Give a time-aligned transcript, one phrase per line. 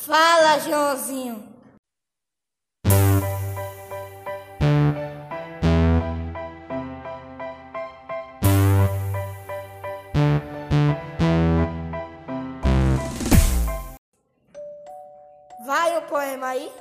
[0.00, 1.46] Fala, Joãozinho.
[15.66, 16.72] Vai o poema aí?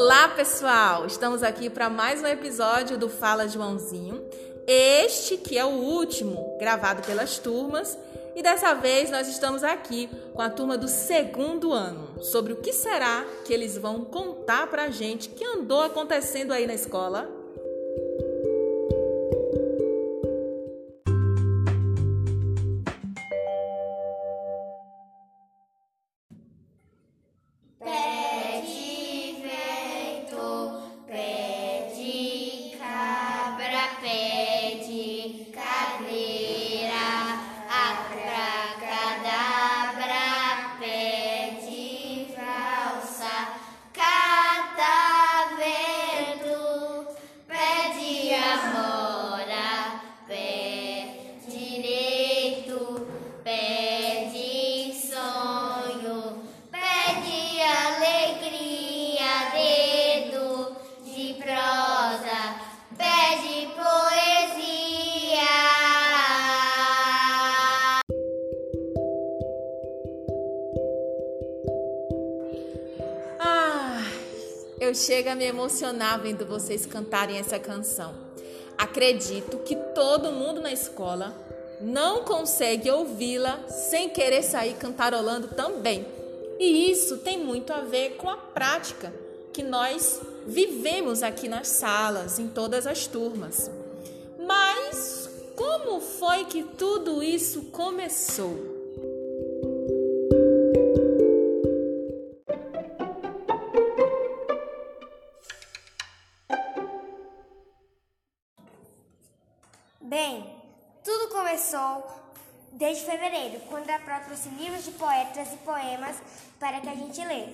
[0.00, 1.06] Olá, pessoal!
[1.06, 4.24] Estamos aqui para mais um episódio do Fala Joãozinho.
[4.64, 7.98] Este que é o último gravado pelas turmas,
[8.36, 12.72] e dessa vez nós estamos aqui com a turma do segundo ano, sobre o que
[12.72, 17.28] será que eles vão contar pra gente que andou acontecendo aí na escola.
[74.88, 78.14] Eu chego a me emocionar vendo vocês cantarem essa canção.
[78.76, 81.36] Acredito que todo mundo na escola
[81.78, 86.06] não consegue ouvi-la sem querer sair cantarolando também.
[86.58, 89.12] E isso tem muito a ver com a prática
[89.52, 93.70] que nós vivemos aqui nas salas, em todas as turmas.
[94.38, 98.77] Mas como foi que tudo isso começou?
[112.78, 116.16] Desde fevereiro, quando a Pro trouxe livros de poetas e poemas
[116.60, 117.48] para que a gente lê.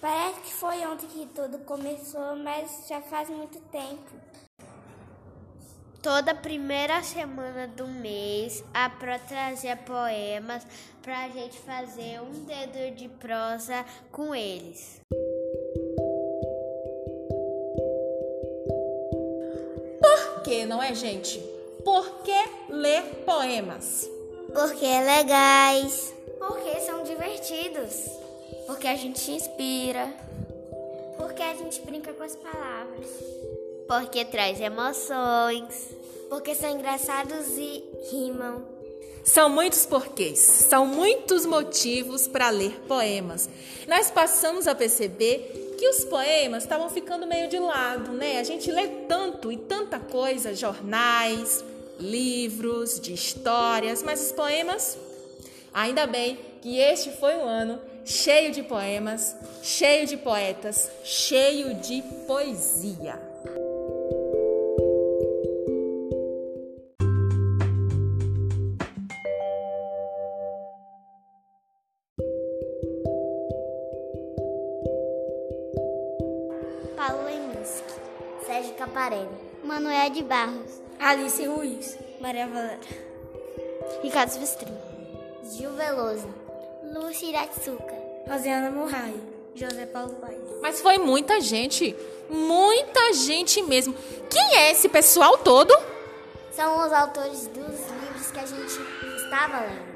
[0.00, 4.10] Parece que foi ontem que tudo começou, mas já faz muito tempo.
[6.02, 10.66] Toda primeira semana do mês, a Pro trazia poemas
[11.00, 15.00] pra gente fazer um dedo de prosa com eles.
[20.00, 21.51] Por que, não é, gente?
[21.84, 24.08] Por que ler poemas?
[24.52, 26.14] Porque é legais.
[26.38, 28.06] Porque são divertidos.
[28.66, 30.12] Porque a gente se inspira.
[31.16, 33.08] Porque a gente brinca com as palavras.
[33.88, 35.90] Porque traz emoções.
[36.28, 38.62] Porque são engraçados e rimam.
[39.24, 43.48] São muitos porquês, são muitos motivos para ler poemas.
[43.86, 48.40] Nós passamos a perceber que os poemas estavam ficando meio de lado, né?
[48.40, 51.64] A gente lê tanto e tanta coisa, jornais,
[52.02, 54.98] livros de histórias, mas os poemas,
[55.72, 62.02] ainda bem que este foi um ano cheio de poemas, cheio de poetas, cheio de
[62.26, 63.20] poesia.
[76.96, 77.94] Paulo Leminski,
[78.46, 79.28] Sérgio Caparelli,
[79.64, 80.81] Manuel de Barros.
[81.02, 81.98] Alice Ruiz.
[82.20, 82.78] Maria Valéria,
[84.04, 84.78] Ricardo Silvestrinho.
[85.50, 86.28] Gil Veloso,
[86.94, 87.94] Lúcia Iratsuka.
[88.28, 89.14] Rosiana Murray.
[89.54, 90.38] José Paulo Paes.
[90.62, 91.94] Mas foi muita gente,
[92.30, 93.94] muita gente mesmo.
[94.30, 95.76] Quem é esse pessoal todo?
[96.52, 98.80] São os autores dos livros que a gente
[99.16, 99.92] estava lendo.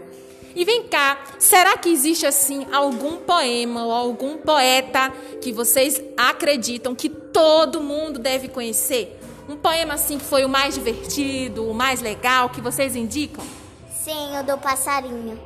[0.56, 6.94] E vem cá, será que existe assim algum poema ou algum poeta que vocês acreditam
[6.94, 9.15] que todo mundo deve conhecer?
[9.48, 13.44] Um poema assim que foi o mais divertido, o mais legal, que vocês indicam?
[13.88, 15.38] Sim, o do passarinho.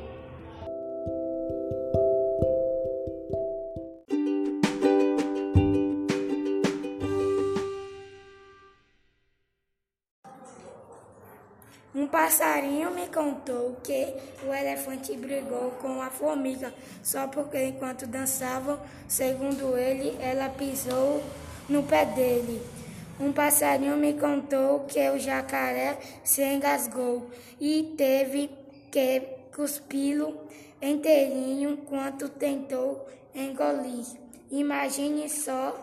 [11.95, 14.15] Um passarinho me contou que
[14.47, 16.73] o elefante brigou com a formiga
[17.03, 21.23] só porque enquanto dançavam, segundo ele, ela pisou
[21.69, 22.80] no pé dele.
[23.21, 27.29] Um passarinho me contou que o jacaré se engasgou
[27.61, 28.49] e teve
[28.91, 29.21] que
[29.55, 30.49] cuspi-lo
[30.81, 34.07] inteirinho quanto tentou engolir.
[34.51, 35.77] Imagine só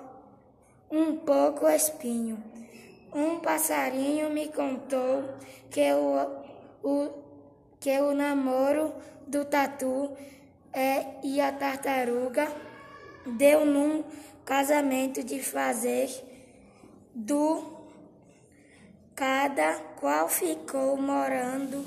[0.89, 2.43] um pouco espinho.
[3.13, 5.23] Um passarinho me contou
[5.69, 6.41] que o,
[6.83, 7.09] o,
[7.79, 8.91] que o namoro
[9.27, 10.11] do tatu
[10.73, 12.47] é, e a tartaruga
[13.27, 14.03] deu num
[14.43, 16.09] casamento de fazer
[17.17, 17.63] do
[19.15, 21.83] cada qual ficou morando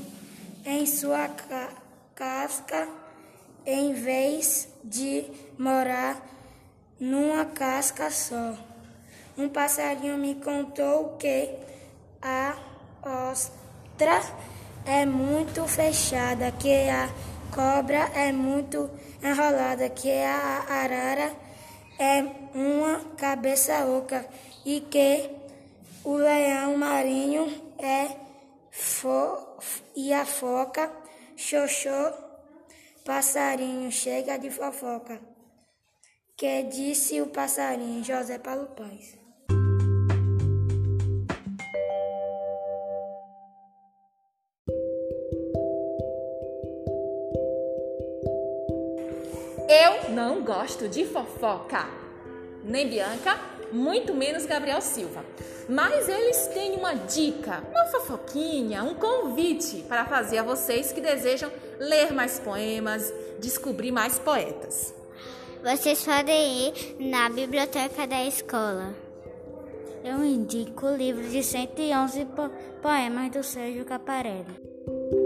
[0.67, 1.69] em sua ca
[2.17, 2.89] casca
[3.65, 5.25] em vez de
[5.57, 6.21] morar
[6.99, 8.57] numa casca só.
[9.39, 11.55] Um passarinho me contou que
[12.21, 12.57] a
[13.01, 14.21] ostra
[14.85, 17.09] é muito fechada, que a
[17.55, 18.91] cobra é muito
[19.23, 21.33] enrolada, que a arara
[22.01, 22.23] é
[22.55, 24.27] uma cabeça oca
[24.65, 25.31] e que
[26.03, 27.47] o leão marinho
[27.79, 28.17] é
[28.71, 29.37] fo
[29.95, 30.91] e a foca,
[31.37, 32.11] xoxô,
[33.05, 35.21] passarinho, chega de fofoca.
[36.39, 39.20] Que disse o passarinho, José Paulo Paz.
[49.73, 51.87] Eu não gosto de fofoca.
[52.65, 53.39] Nem Bianca,
[53.71, 55.25] muito menos Gabriel Silva.
[55.69, 61.53] Mas eles têm uma dica, uma fofoquinha, um convite para fazer a vocês que desejam
[61.79, 64.93] ler mais poemas, descobrir mais poetas.
[65.63, 68.93] Vocês podem ir na biblioteca da escola.
[70.03, 72.51] Eu indico o livro de 111 po
[72.83, 75.20] poemas do Sérgio Caparelli.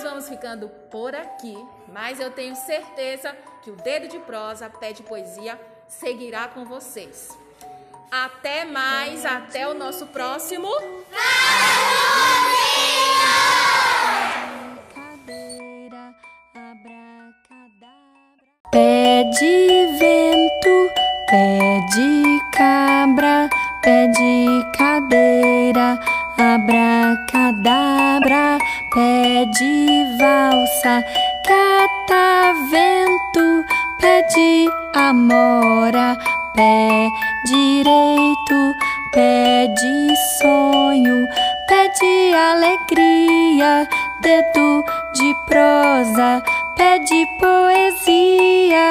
[0.00, 1.54] Nós vamos ficando por aqui,
[1.92, 7.28] mas eu tenho certeza que o Dedo de Prosa Pede Poesia seguirá com vocês.
[8.10, 10.68] Até mais, até o nosso próximo.
[18.72, 20.90] Pé de vento,
[21.28, 23.50] pé de cabra,
[23.82, 26.00] pé de cadeira,
[26.40, 28.58] abracadabra,
[28.94, 30.94] pé de valsa,
[31.46, 33.46] catavento,
[34.00, 34.52] pé de
[34.94, 36.16] amora,
[36.54, 37.10] pé
[37.46, 38.74] direito,
[39.12, 41.18] pé de sonho,
[41.68, 43.86] pé de alegria,
[44.22, 44.82] dedo
[45.18, 46.42] de prosa,
[46.76, 48.88] pé de poesia.